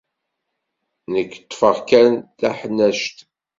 Nekk 1.11 1.33
ṭṭfeɣ 1.43 1.77
kan 1.89 2.13
taḥnact. 2.39 3.17